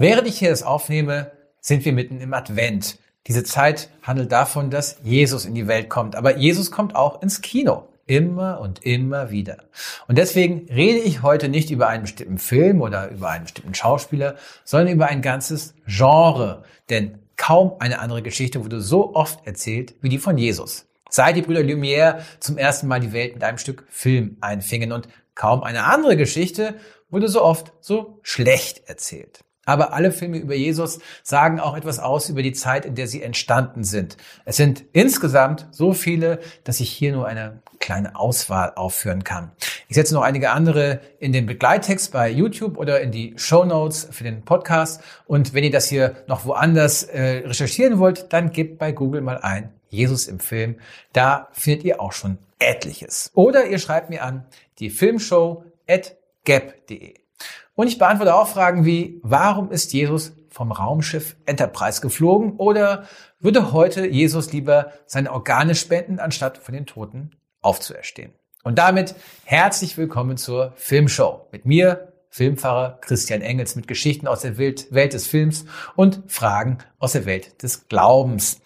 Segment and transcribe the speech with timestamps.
[0.00, 1.30] Während ich hier das aufnehme,
[1.60, 2.98] sind wir mitten im Advent.
[3.26, 6.16] Diese Zeit handelt davon, dass Jesus in die Welt kommt.
[6.16, 7.86] Aber Jesus kommt auch ins Kino.
[8.06, 9.58] Immer und immer wieder.
[10.08, 14.36] Und deswegen rede ich heute nicht über einen bestimmten Film oder über einen bestimmten Schauspieler,
[14.64, 16.64] sondern über ein ganzes Genre.
[16.88, 20.86] Denn kaum eine andere Geschichte wurde so oft erzählt wie die von Jesus.
[21.10, 25.08] Seit die Brüder Lumière zum ersten Mal die Welt mit einem Stück Film einfingen und
[25.34, 26.76] kaum eine andere Geschichte
[27.10, 29.44] wurde so oft so schlecht erzählt.
[29.70, 33.22] Aber alle Filme über Jesus sagen auch etwas aus über die Zeit, in der sie
[33.22, 34.16] entstanden sind.
[34.44, 39.52] Es sind insgesamt so viele, dass ich hier nur eine kleine Auswahl aufführen kann.
[39.86, 44.08] Ich setze noch einige andere in den Begleittext bei YouTube oder in die Show Notes
[44.10, 45.04] für den Podcast.
[45.28, 49.38] Und wenn ihr das hier noch woanders äh, recherchieren wollt, dann gebt bei Google mal
[49.38, 50.80] ein Jesus im Film.
[51.12, 53.30] Da findet ihr auch schon etliches.
[53.34, 54.46] Oder ihr schreibt mir an
[54.80, 57.19] die Filmshow at gap.de.
[57.80, 62.56] Und ich beantworte auch Fragen wie, warum ist Jesus vom Raumschiff Enterprise geflogen?
[62.58, 63.04] Oder
[63.38, 67.30] würde heute Jesus lieber seine Organe spenden, anstatt von den Toten
[67.62, 68.34] aufzuerstehen?
[68.64, 69.14] Und damit
[69.46, 71.48] herzlich willkommen zur Filmshow.
[71.52, 75.64] Mit mir, Filmfahrer Christian Engels, mit Geschichten aus der Welt, Welt des Films
[75.96, 78.60] und Fragen aus der Welt des Glaubens.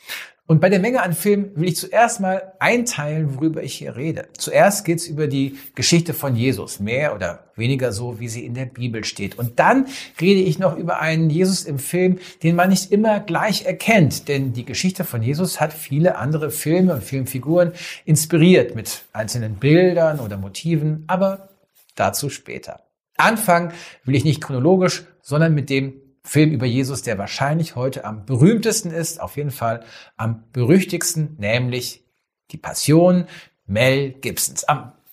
[0.46, 4.28] Und bei der Menge an Filmen will ich zuerst mal einteilen, worüber ich hier rede.
[4.36, 8.66] Zuerst geht's über die Geschichte von Jesus, mehr oder weniger so, wie sie in der
[8.66, 9.38] Bibel steht.
[9.38, 9.86] Und dann
[10.20, 14.52] rede ich noch über einen Jesus im Film, den man nicht immer gleich erkennt, denn
[14.52, 17.72] die Geschichte von Jesus hat viele andere Filme und Filmfiguren
[18.04, 21.48] inspiriert mit einzelnen Bildern oder Motiven, aber
[21.94, 22.80] dazu später.
[23.16, 23.72] Anfangen
[24.04, 25.94] will ich nicht chronologisch, sondern mit dem
[26.25, 29.84] Film über Jesus, der wahrscheinlich heute am berühmtesten ist, auf jeden Fall
[30.17, 32.05] am berüchtigsten, nämlich
[32.50, 33.27] die Passion
[33.67, 34.64] Mel Gibsons,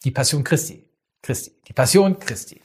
[0.04, 0.84] die Passion Christi,
[1.22, 2.62] Christi, die Passion Christi.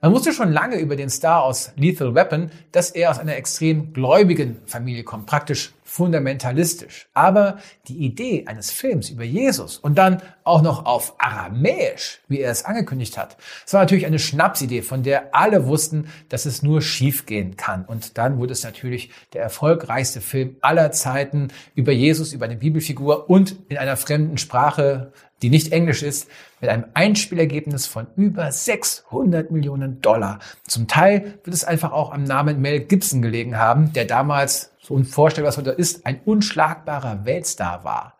[0.00, 3.92] Man wusste schon lange über den Star aus Lethal Weapon, dass er aus einer extrem
[3.92, 7.06] gläubigen Familie kommt, praktisch fundamentalistisch.
[7.12, 12.50] Aber die Idee eines Films über Jesus und dann auch noch auf Aramäisch, wie er
[12.50, 16.80] es angekündigt hat, das war natürlich eine Schnapsidee, von der alle wussten, dass es nur
[16.80, 17.84] schiefgehen kann.
[17.84, 23.28] Und dann wurde es natürlich der erfolgreichste Film aller Zeiten über Jesus, über eine Bibelfigur
[23.28, 26.28] und in einer fremden Sprache die nicht Englisch ist,
[26.60, 30.38] mit einem Einspielergebnis von über 600 Millionen Dollar.
[30.66, 34.94] Zum Teil wird es einfach auch am Namen Mel Gibson gelegen haben, der damals, so
[34.94, 38.18] unvorstellbar was heute ist, ein unschlagbarer Weltstar war.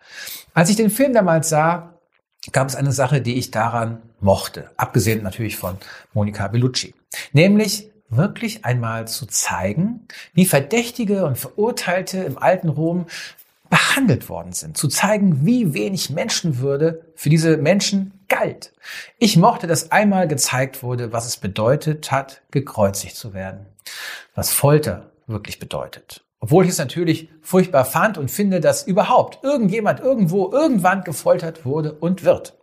[0.54, 1.98] Als ich den Film damals sah,
[2.52, 5.76] gab es eine Sache, die ich daran mochte, abgesehen natürlich von
[6.12, 6.94] Monica Bellucci.
[7.32, 13.06] Nämlich wirklich einmal zu zeigen, wie Verdächtige und Verurteilte im alten Rom
[13.70, 18.74] behandelt worden sind, zu zeigen, wie wenig Menschenwürde für diese Menschen galt.
[19.18, 23.64] Ich mochte, dass einmal gezeigt wurde, was es bedeutet hat, gekreuzigt zu werden,
[24.34, 26.22] was Folter wirklich bedeutet.
[26.42, 31.92] Obwohl ich es natürlich furchtbar fand und finde, dass überhaupt irgendjemand irgendwo irgendwann gefoltert wurde
[31.92, 32.58] und wird.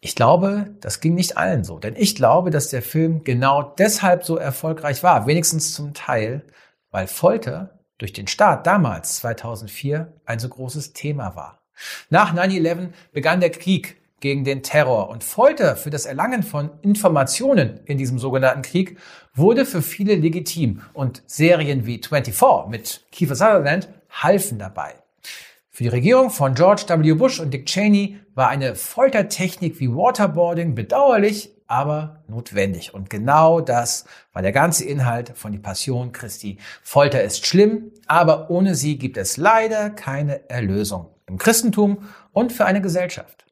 [0.00, 4.24] Ich glaube, das ging nicht allen so, denn ich glaube, dass der Film genau deshalb
[4.24, 6.42] so erfolgreich war, wenigstens zum Teil,
[6.90, 11.62] weil Folter durch den Staat damals, 2004, ein so großes Thema war.
[12.10, 17.80] Nach 9-11 begann der Krieg gegen den Terror und Folter für das Erlangen von Informationen
[17.84, 18.96] in diesem sogenannten Krieg
[19.34, 24.94] wurde für viele legitim und Serien wie 24 mit Kiefer Sutherland halfen dabei.
[25.68, 27.14] Für die Regierung von George W.
[27.14, 32.94] Bush und Dick Cheney war eine Foltertechnik wie Waterboarding bedauerlich, aber notwendig.
[32.94, 36.58] Und genau das war der ganze Inhalt von Die Passion Christi.
[36.82, 42.66] Folter ist schlimm, aber ohne sie gibt es leider keine Erlösung im Christentum und für
[42.66, 43.42] eine Gesellschaft.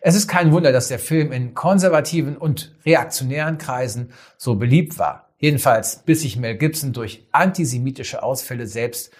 [0.00, 5.28] Es ist kein Wunder, dass der Film in konservativen und reaktionären Kreisen so beliebt war.
[5.38, 9.12] Jedenfalls bis sich Mel Gibson durch antisemitische Ausfälle selbst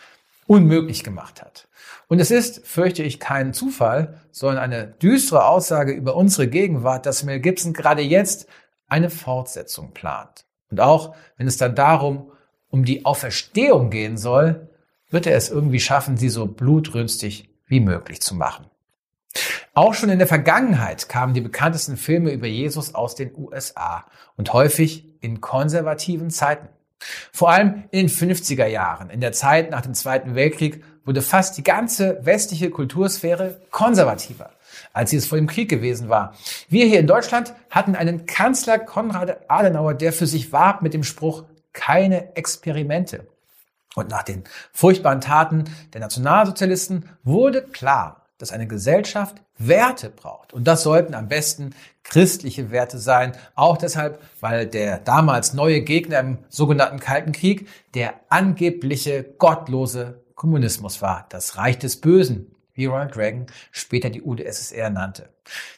[0.47, 1.69] unmöglich gemacht hat.
[2.09, 7.22] Und es ist, fürchte ich, kein Zufall, sondern eine düstere Aussage über unsere Gegenwart, dass
[7.22, 8.48] Mel Gibson gerade jetzt
[8.88, 10.47] eine Fortsetzung plant.
[10.70, 12.33] Und auch wenn es dann darum,
[12.71, 14.68] um die Auferstehung gehen soll,
[15.10, 18.66] wird er es irgendwie schaffen, sie so blutrünstig wie möglich zu machen.
[19.75, 24.53] Auch schon in der Vergangenheit kamen die bekanntesten Filme über Jesus aus den USA und
[24.53, 26.69] häufig in konservativen Zeiten.
[27.33, 31.57] Vor allem in den 50er Jahren, in der Zeit nach dem Zweiten Weltkrieg, wurde fast
[31.57, 34.51] die ganze westliche Kultursphäre konservativer,
[34.92, 36.34] als sie es vor dem Krieg gewesen war.
[36.69, 41.04] Wir hier in Deutschland hatten einen Kanzler Konrad Adenauer, der für sich warb mit dem
[41.04, 43.27] Spruch keine Experimente.
[43.95, 50.53] Und nach den furchtbaren Taten der Nationalsozialisten wurde klar, dass eine Gesellschaft Werte braucht.
[50.53, 51.75] Und das sollten am besten
[52.05, 53.33] christliche Werte sein.
[53.55, 61.03] Auch deshalb, weil der damals neue Gegner im sogenannten Kalten Krieg der angebliche gottlose Kommunismus
[61.03, 65.29] war, das Reich des Bösen, wie Ronald Reagan später die UdSSR nannte.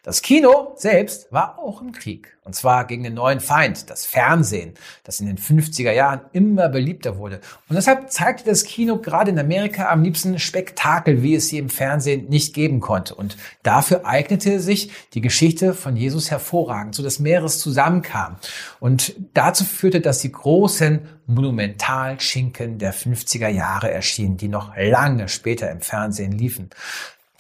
[0.03, 2.37] Das Kino selbst war auch im Krieg.
[2.43, 4.75] Und zwar gegen den neuen Feind, das Fernsehen,
[5.05, 7.41] das in den 50er Jahren immer beliebter wurde.
[7.69, 11.69] Und deshalb zeigte das Kino gerade in Amerika am liebsten Spektakel, wie es sie im
[11.69, 13.15] Fernsehen nicht geben konnte.
[13.15, 18.37] Und dafür eignete sich die Geschichte von Jesus hervorragend, so dass mehreres zusammenkam.
[18.81, 25.71] Und dazu führte, dass die großen Monumentalschinken der 50er Jahre erschienen, die noch lange später
[25.71, 26.71] im Fernsehen liefen.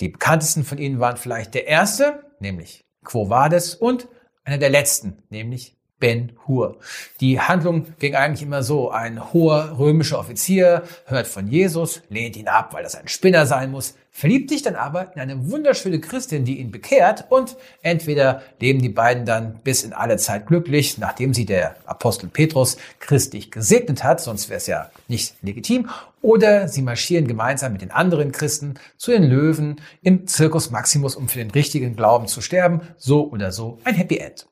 [0.00, 4.08] Die bekanntesten von ihnen waren vielleicht der erste, nämlich Quo Vadis, und
[4.44, 6.78] einer der letzten, nämlich Ben Hur.
[7.20, 8.90] Die Handlung ging eigentlich immer so.
[8.90, 13.70] Ein hoher römischer Offizier hört von Jesus, lehnt ihn ab, weil das ein Spinner sein
[13.70, 18.82] muss, verliebt sich dann aber in eine wunderschöne Christin, die ihn bekehrt und entweder leben
[18.82, 24.02] die beiden dann bis in alle Zeit glücklich, nachdem sie der Apostel Petrus christlich gesegnet
[24.02, 25.88] hat, sonst wäre es ja nicht legitim,
[26.22, 31.28] oder sie marschieren gemeinsam mit den anderen Christen zu den Löwen im Circus Maximus, um
[31.28, 34.49] für den richtigen Glauben zu sterben, so oder so ein Happy End.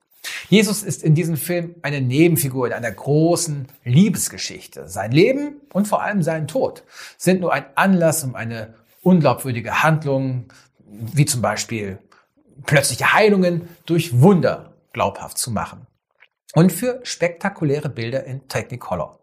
[0.49, 4.89] Jesus ist in diesem Film eine Nebenfigur in einer großen Liebesgeschichte.
[4.89, 6.85] Sein Leben und vor allem sein Tod
[7.17, 10.53] sind nur ein Anlass, um eine unglaubwürdige Handlung,
[10.87, 11.99] wie zum Beispiel
[12.65, 15.87] plötzliche Heilungen durch Wunder glaubhaft zu machen.
[16.55, 19.18] Und für spektakuläre Bilder in Technicolor.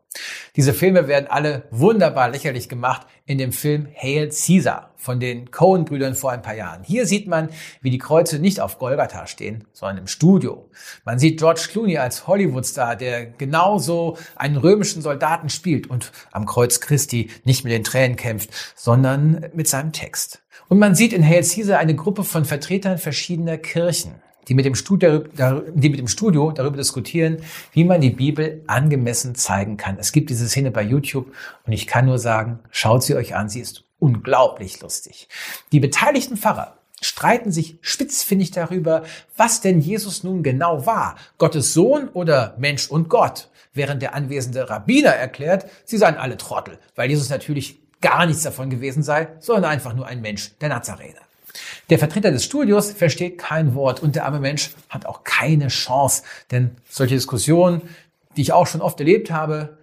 [0.55, 6.15] Diese Filme werden alle wunderbar lächerlich gemacht in dem Film Hail Caesar von den Cohen-Brüdern
[6.15, 6.83] vor ein paar Jahren.
[6.83, 7.49] Hier sieht man,
[7.81, 10.69] wie die Kreuze nicht auf Golgatha stehen, sondern im Studio.
[11.03, 16.79] Man sieht George Clooney als Hollywood-Star, der genauso einen römischen Soldaten spielt und am Kreuz
[16.79, 20.41] Christi nicht mit den Tränen kämpft, sondern mit seinem Text.
[20.69, 24.15] Und man sieht in Hail Caesar eine Gruppe von Vertretern verschiedener Kirchen
[24.47, 25.23] die mit, dem Studio,
[25.73, 27.37] die mit dem Studio darüber diskutieren,
[27.73, 29.97] wie man die Bibel angemessen zeigen kann.
[29.99, 31.33] Es gibt diese Szene bei YouTube
[31.65, 35.27] und ich kann nur sagen, schaut sie euch an, sie ist unglaublich lustig.
[35.71, 39.03] Die beteiligten Pfarrer streiten sich spitzfindig darüber,
[39.35, 44.69] was denn Jesus nun genau war, Gottes Sohn oder Mensch und Gott, während der anwesende
[44.69, 49.71] Rabbiner erklärt, sie seien alle Trottel, weil Jesus natürlich gar nichts davon gewesen sei, sondern
[49.71, 51.24] einfach nur ein Mensch der Nazarener.
[51.89, 56.23] Der Vertreter des Studios versteht kein Wort und der arme Mensch hat auch keine Chance,
[56.51, 57.81] denn solche Diskussionen,
[58.35, 59.77] die ich auch schon oft erlebt habe,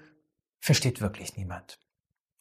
[0.60, 1.78] versteht wirklich niemand.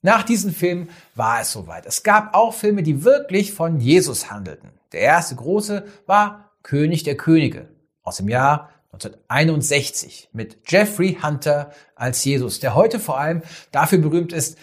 [0.02, 1.86] Nach diesem Film war es soweit.
[1.86, 4.72] Es gab auch Filme, die wirklich von Jesus handelten.
[4.92, 7.70] Der erste große war König der Könige
[8.02, 13.42] aus dem Jahr 1961 mit Jeffrey Hunter als Jesus, der heute vor allem
[13.72, 14.58] dafür berühmt ist,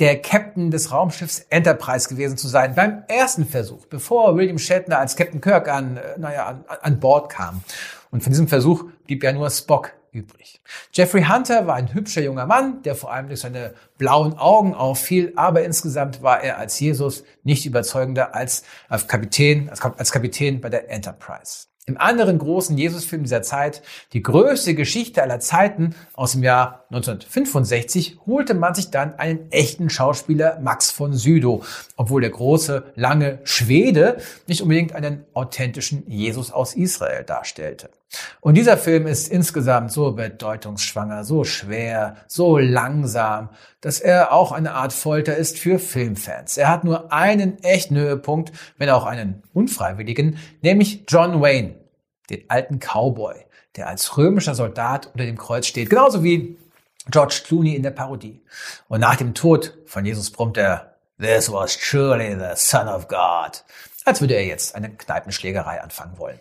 [0.00, 5.16] der Captain des Raumschiffs Enterprise gewesen zu sein beim ersten Versuch, bevor William Shatner als
[5.16, 7.62] Captain Kirk an, äh, naja, an, an Bord kam.
[8.10, 10.60] Und von diesem Versuch blieb ja nur Spock übrig.
[10.92, 15.32] Jeffrey Hunter war ein hübscher junger Mann, der vor allem durch seine blauen Augen auffiel,
[15.36, 20.90] aber insgesamt war er als Jesus nicht überzeugender als als Kapitän, als Kapitän bei der
[20.90, 21.66] Enterprise.
[21.88, 23.80] Im anderen großen Jesusfilm dieser Zeit,
[24.12, 29.88] die größte Geschichte aller Zeiten aus dem Jahr 1965, holte man sich dann einen echten
[29.88, 31.62] Schauspieler Max von Sydow,
[31.96, 34.16] obwohl der große, lange Schwede
[34.48, 37.88] nicht unbedingt einen authentischen Jesus aus Israel darstellte.
[38.40, 44.72] Und dieser Film ist insgesamt so bedeutungsschwanger, so schwer, so langsam, dass er auch eine
[44.72, 46.56] Art Folter ist für Filmfans.
[46.56, 51.74] Er hat nur einen echten Höhepunkt, wenn auch einen unfreiwilligen, nämlich John Wayne,
[52.30, 53.34] den alten Cowboy,
[53.76, 56.56] der als römischer Soldat unter dem Kreuz steht, genauso wie
[57.10, 58.42] George Clooney in der Parodie.
[58.88, 63.64] Und nach dem Tod von Jesus brummt er, This was surely the Son of God,
[64.04, 66.38] als würde er jetzt eine Kneipenschlägerei anfangen wollen.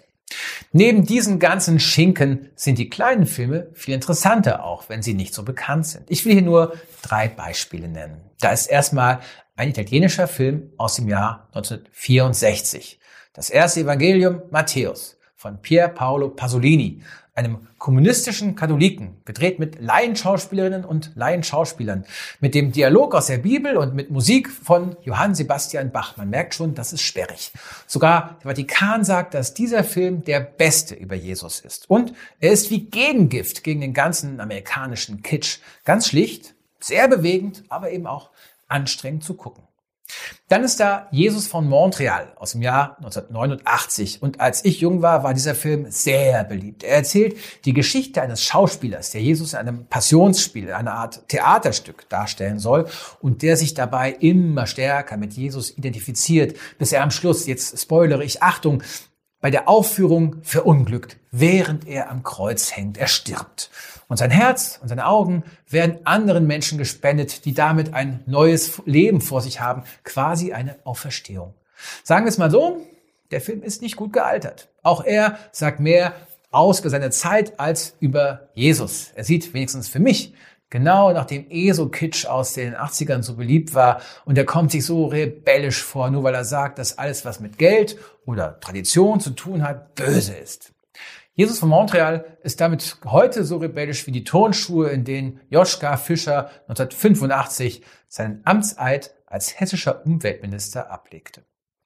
[0.72, 5.44] Neben diesen ganzen Schinken sind die kleinen Filme viel interessanter, auch wenn sie nicht so
[5.44, 6.10] bekannt sind.
[6.10, 8.22] Ich will hier nur drei Beispiele nennen.
[8.39, 9.20] Da ist erstmal
[9.55, 13.00] ein italienischer Film aus dem Jahr 1964.
[13.34, 17.01] Das erste Evangelium Matthäus von Pier Paolo Pasolini,
[17.35, 22.05] einem kommunistischen Katholiken, gedreht mit Laienschauspielerinnen und Laienschauspielern,
[22.39, 26.15] mit dem Dialog aus der Bibel und mit Musik von Johann Sebastian Bach.
[26.15, 27.51] Man merkt schon, das ist sperrig.
[27.87, 31.89] Sogar der Vatikan sagt, dass dieser Film der beste über Jesus ist.
[31.89, 35.59] Und er ist wie Gegengift gegen den ganzen amerikanischen Kitsch.
[35.83, 38.29] Ganz schlicht, sehr bewegend, aber eben auch
[38.69, 39.63] anstrengend zu gucken.
[40.47, 44.21] Dann ist da Jesus von Montreal aus dem Jahr 1989.
[44.21, 46.83] Und als ich jung war, war dieser Film sehr beliebt.
[46.83, 52.59] Er erzählt die Geschichte eines Schauspielers, der Jesus in einem Passionsspiel, eine Art Theaterstück darstellen
[52.59, 52.88] soll
[53.21, 58.24] und der sich dabei immer stärker mit Jesus identifiziert, bis er am Schluss, jetzt spoilere
[58.24, 58.83] ich, Achtung,
[59.45, 62.97] bei der Aufführung verunglückt, während er am Kreuz hängt.
[62.97, 63.69] Er stirbt.
[64.07, 69.21] Und sein Herz und seine Augen werden anderen Menschen gespendet, die damit ein neues Leben
[69.21, 71.53] vor sich haben, quasi eine Auferstehung.
[72.01, 72.87] Sagen wir es mal so,
[73.29, 74.69] der Film ist nicht gut gealtert.
[74.81, 76.15] Auch er sagt mehr
[76.49, 79.11] aus über seine Zeit als über Jesus.
[79.13, 80.33] Er sieht wenigstens für mich
[80.75, 85.82] Genau nachdem ESO-Kitsch aus den 80ern so beliebt war und er kommt sich so rebellisch
[85.82, 89.96] vor, nur weil er sagt, dass alles, was mit Geld oder Tradition zu tun hat,
[89.96, 90.74] böse ist.
[91.34, 96.50] Jesus von Montreal ist damit heute so rebellisch wie die Turnschuhe, in denen Joschka Fischer
[96.67, 101.46] 1985 seinen Amtseid als hessischer Umweltminister ablegte.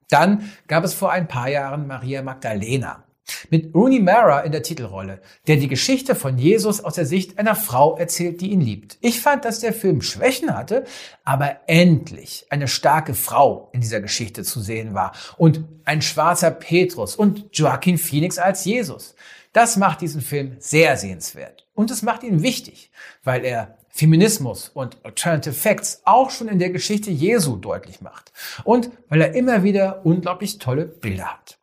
[0.10, 3.04] Dann gab es vor ein paar Jahren Maria Magdalena.
[3.50, 7.56] Mit Rooney Mara in der Titelrolle, der die Geschichte von Jesus aus der Sicht einer
[7.56, 8.98] Frau erzählt, die ihn liebt.
[9.02, 10.86] Ich fand, dass der Film Schwächen hatte,
[11.24, 17.16] aber endlich eine starke Frau in dieser Geschichte zu sehen war und ein schwarzer Petrus
[17.16, 19.16] und Joaquin Phoenix als Jesus.
[19.54, 22.92] Das macht diesen Film sehr sehenswert und es macht ihn wichtig,
[23.24, 28.32] weil er Feminismus und Alternative Facts auch schon in der Geschichte Jesu deutlich macht
[28.64, 31.59] und weil er immer wieder unglaublich tolle Bilder hat.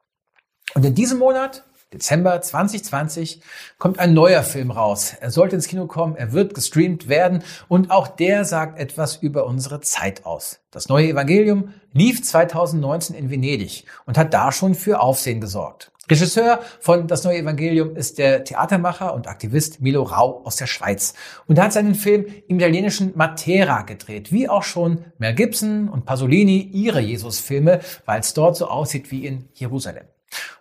[0.77, 1.65] Und in diesem Monat,
[1.95, 3.41] Dezember 2020,
[3.79, 5.15] kommt ein neuer Film raus.
[5.19, 9.47] Er sollte ins Kino kommen, er wird gestreamt werden und auch der sagt etwas über
[9.47, 10.61] unsere Zeit aus.
[10.71, 15.93] Das neue Evangelium lief 2019 in Venedig und hat da schon für Aufsehen gesorgt.
[16.11, 21.15] Regisseur von Das neue Evangelium ist der Theatermacher und Aktivist Milo Rau aus der Schweiz.
[21.47, 26.05] Und er hat seinen Film im italienischen Matera gedreht, wie auch schon Mel Gibson und
[26.05, 30.05] Pasolini ihre Jesus-Filme, weil es dort so aussieht wie in Jerusalem.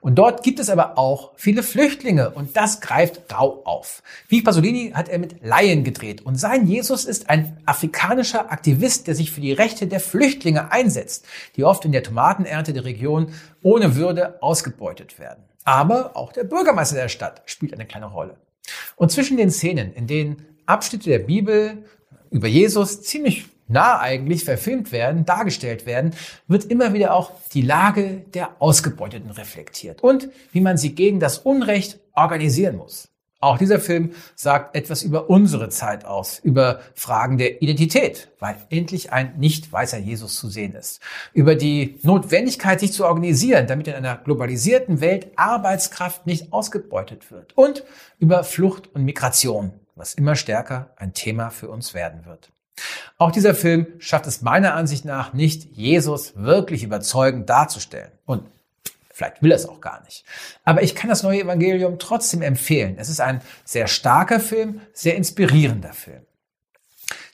[0.06, 4.04] Und dort gibt es aber auch viele Flüchtlinge und das greift Rau auf.
[4.28, 9.16] Wie Pasolini hat er mit Laien gedreht und sein Jesus ist ein afrikanischer Aktivist, der
[9.16, 13.34] sich für die Rechte der Flüchtlinge einsetzt, die oft in der Tomatenernte der Region
[13.64, 15.44] ohne Würde ausgebeutet werden.
[15.64, 18.38] Aber auch der Bürgermeister der Stadt spielt eine kleine Rolle.
[18.98, 21.84] Und zwischen den Szenen, in denen Abschnitte der Bibel
[22.30, 26.14] über Jesus ziemlich nah eigentlich verfilmt werden, dargestellt werden,
[26.48, 31.40] wird immer wieder auch die Lage der Ausgebeuteten reflektiert und wie man sie gegen das
[31.40, 33.10] Unrecht organisieren muss.
[33.42, 39.12] Auch dieser Film sagt etwas über unsere Zeit aus, über Fragen der Identität, weil endlich
[39.12, 41.00] ein nicht weißer Jesus zu sehen ist,
[41.32, 47.56] über die Notwendigkeit, sich zu organisieren, damit in einer globalisierten Welt Arbeitskraft nicht ausgebeutet wird
[47.56, 47.84] und
[48.18, 52.52] über Flucht und Migration, was immer stärker ein Thema für uns werden wird.
[53.18, 58.12] Auch dieser Film schafft es meiner Ansicht nach nicht, Jesus wirklich überzeugend darzustellen.
[58.26, 58.44] Und
[59.12, 60.26] vielleicht will er es auch gar nicht.
[60.64, 62.96] Aber ich kann das neue Evangelium trotzdem empfehlen.
[62.98, 66.26] Es ist ein sehr starker Film, sehr inspirierender Film.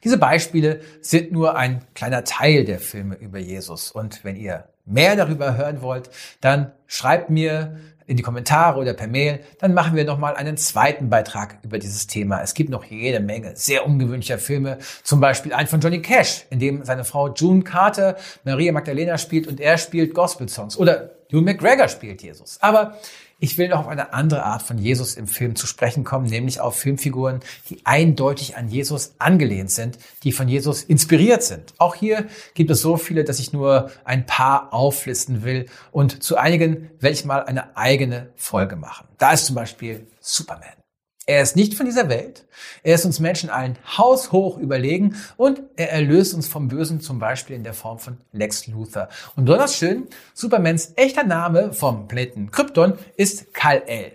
[0.03, 3.91] Diese Beispiele sind nur ein kleiner Teil der Filme über Jesus.
[3.91, 6.09] Und wenn ihr mehr darüber hören wollt,
[6.41, 11.09] dann schreibt mir in die Kommentare oder per Mail, dann machen wir nochmal einen zweiten
[11.09, 12.41] Beitrag über dieses Thema.
[12.41, 16.59] Es gibt noch jede Menge sehr ungewöhnlicher Filme, zum Beispiel einen von Johnny Cash, in
[16.59, 20.77] dem seine Frau June Carter Maria Magdalena spielt und er spielt Gospel-Songs.
[20.77, 22.57] Oder Hugh McGregor spielt Jesus.
[22.61, 22.97] Aber
[23.41, 26.59] ich will noch auf eine andere Art von Jesus im Film zu sprechen kommen, nämlich
[26.61, 31.73] auf Filmfiguren, die eindeutig an Jesus angelehnt sind, die von Jesus inspiriert sind.
[31.79, 36.37] Auch hier gibt es so viele, dass ich nur ein paar auflisten will und zu
[36.37, 39.07] einigen werde ich mal eine eigene Folge machen.
[39.17, 40.80] Da ist zum Beispiel Superman.
[41.27, 42.45] Er ist nicht von dieser Welt.
[42.81, 47.55] Er ist uns Menschen allen haushoch überlegen und er erlöst uns vom Bösen zum Beispiel
[47.55, 49.07] in der Form von Lex Luthor.
[49.35, 54.13] Und besonders schön, Supermans echter Name vom Planeten Krypton ist Kal-El.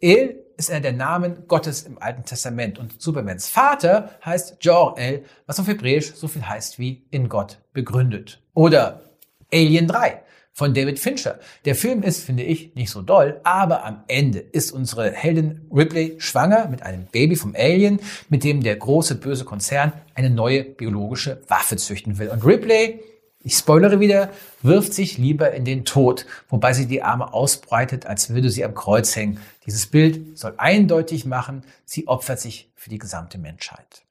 [0.00, 5.60] El ist einer der Namen Gottes im Alten Testament und Supermans Vater heißt Jor-El, was
[5.60, 8.42] auf Hebräisch so viel heißt wie in Gott begründet.
[8.54, 9.02] Oder
[9.52, 10.22] Alien 3
[10.58, 11.38] von David Fincher.
[11.66, 16.16] Der Film ist, finde ich, nicht so doll, aber am Ende ist unsere Heldin Ripley
[16.18, 21.40] schwanger mit einem Baby vom Alien, mit dem der große böse Konzern eine neue biologische
[21.46, 22.26] Waffe züchten will.
[22.26, 22.98] Und Ripley,
[23.44, 28.30] ich spoilere wieder, wirft sich lieber in den Tod, wobei sie die Arme ausbreitet, als
[28.30, 29.38] würde sie am Kreuz hängen.
[29.64, 34.02] Dieses Bild soll eindeutig machen, sie opfert sich für die gesamte Menschheit.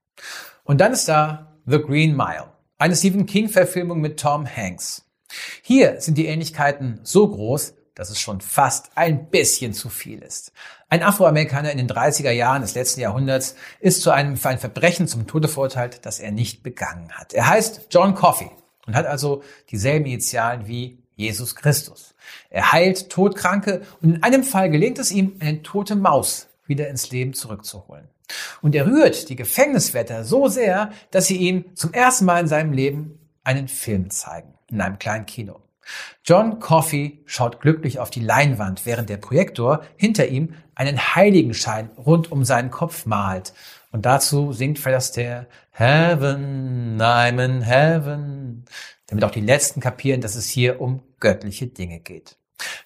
[0.64, 2.46] Und dann ist da The Green Mile,
[2.78, 5.04] eine Stephen King-Verfilmung mit Tom Hanks.
[5.62, 10.52] Hier sind die Ähnlichkeiten so groß, dass es schon fast ein bisschen zu viel ist.
[10.88, 15.08] Ein Afroamerikaner in den 30er Jahren des letzten Jahrhunderts ist zu einem für ein Verbrechen
[15.08, 17.34] zum Tode verurteilt, das er nicht begangen hat.
[17.34, 18.52] Er heißt John Coffey
[18.86, 19.42] und hat also
[19.72, 22.14] dieselben Initialen wie Jesus Christus.
[22.52, 27.10] Er heilt Todkranke und in einem Fall gelingt es ihm, eine tote Maus wieder ins
[27.10, 28.08] Leben zurückzuholen.
[28.62, 32.74] Und er rührt die Gefängniswärter so sehr, dass sie ihm zum ersten Mal in seinem
[32.74, 35.62] Leben einen Film zeigen, in einem kleinen Kino.
[36.26, 42.30] John Coffey schaut glücklich auf die Leinwand, während der Projektor hinter ihm einen Heiligenschein rund
[42.30, 43.54] um seinen Kopf malt.
[43.92, 48.66] Und dazu singt Fred Astaire Heaven, I'm in Heaven,
[49.08, 52.38] damit auch die Letzten kapieren, dass es hier um göttliche Dinge geht.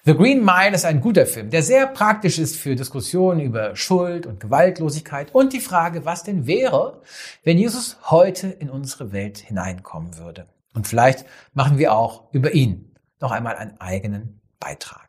[0.04, 4.26] The Green Mile ist ein guter Film, der sehr praktisch ist für Diskussionen über Schuld
[4.26, 7.02] und Gewaltlosigkeit und die Frage, was denn wäre,
[7.44, 10.48] wenn Jesus heute in unsere Welt hineinkommen würde.
[10.74, 11.24] Und vielleicht
[11.54, 15.08] machen wir auch über ihn noch einmal einen eigenen Beitrag.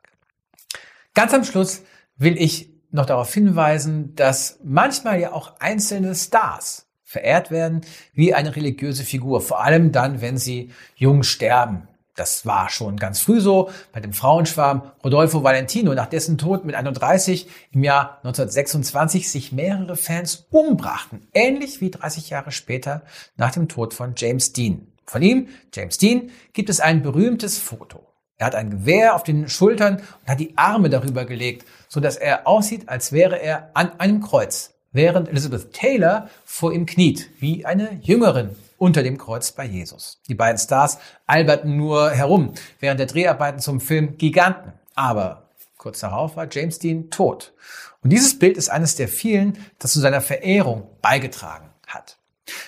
[1.16, 1.82] Ganz am Schluss
[2.18, 7.82] will ich noch darauf hinweisen, dass manchmal ja auch einzelne Stars verehrt werden
[8.14, 13.20] wie eine religiöse Figur, vor allem dann, wenn sie jung sterben das war schon ganz
[13.22, 19.32] früh so bei dem Frauenschwarm Rodolfo Valentino, nach dessen Tod mit 31 im Jahr 1926
[19.32, 23.02] sich mehrere Fans umbrachten, ähnlich wie 30 Jahre später
[23.36, 24.88] nach dem Tod von James Dean.
[25.06, 28.08] Von ihm, James Dean, gibt es ein berühmtes Foto.
[28.38, 32.16] Er hat ein Gewehr auf den Schultern und hat die Arme darüber gelegt, so dass
[32.16, 37.66] er aussieht, als wäre er an einem Kreuz, während Elizabeth Taylor vor ihm kniet, wie
[37.66, 40.20] eine Jüngerin unter dem Kreuz bei Jesus.
[40.28, 44.74] Die beiden Stars alberten nur herum während der Dreharbeiten zum Film Giganten.
[44.94, 45.48] Aber
[45.78, 47.54] kurz darauf war James Dean tot.
[48.02, 52.18] Und dieses Bild ist eines der vielen, das zu seiner Verehrung beigetragen hat.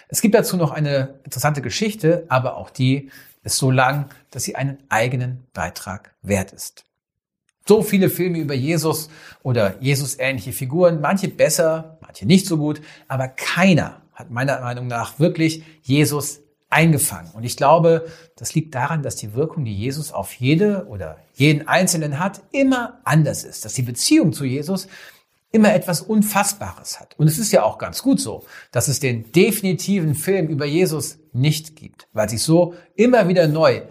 [0.08, 3.12] Es gibt dazu noch eine interessante Geschichte, aber auch die
[3.44, 6.86] ist so lang, dass sie einen eigenen Beitrag wert ist.
[7.68, 9.10] So viele Filme über Jesus
[9.44, 15.20] oder Jesus-ähnliche Figuren, manche besser, manche nicht so gut, aber keiner hat meiner Meinung nach
[15.20, 17.32] wirklich Jesus eingefangen.
[17.34, 21.68] Und ich glaube, das liegt daran, dass die Wirkung, die Jesus auf jede oder jeden
[21.68, 23.66] Einzelnen hat, immer anders ist.
[23.66, 24.88] Dass die Beziehung zu Jesus
[25.52, 27.18] immer etwas Unfassbares hat.
[27.18, 31.20] Und es ist ja auch ganz gut so, dass es den definitiven Film über Jesus
[31.32, 33.84] nicht gibt, weil sich so immer wieder neu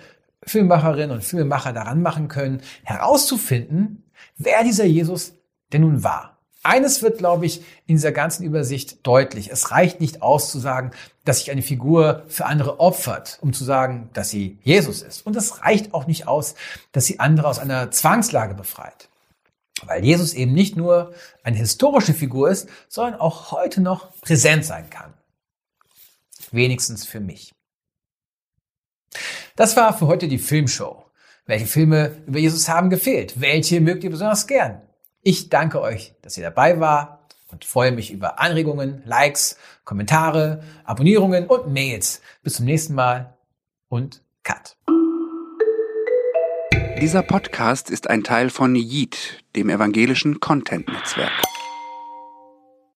[0.47, 4.05] Filmemacherinnen und Filmemacher daran machen können, herauszufinden,
[4.37, 5.33] wer dieser Jesus
[5.73, 6.34] denn nun war.
[6.65, 9.51] Eines wird, glaube ich, in dieser ganzen Übersicht deutlich.
[9.51, 10.93] Es reicht nicht aus zu sagen,
[11.25, 15.27] dass sich eine Figur für andere opfert, um zu sagen, dass sie Jesus ist.
[15.27, 16.55] Und es reicht auch nicht aus,
[16.93, 19.11] dass sie andere aus einer Zwangslage befreit.
[19.85, 24.89] Weil Jesus eben nicht nur eine historische Figur ist, sondern auch heute noch präsent sein
[24.89, 25.13] kann.
[26.51, 27.53] Wenigstens für mich.
[29.55, 31.05] Das war für heute die Filmshow.
[31.45, 33.39] Welche Filme über Jesus haben gefehlt?
[33.39, 34.81] Welche mögt ihr besonders gern?
[35.27, 41.47] Ich danke euch, dass ihr dabei war und freue mich über Anregungen, Likes, Kommentare, Abonnierungen
[41.47, 42.21] und Mails.
[42.43, 43.33] Bis zum nächsten Mal
[43.89, 44.77] und Cut.
[47.01, 51.33] Dieser Podcast ist ein Teil von Yeet, dem evangelischen Content-Netzwerk.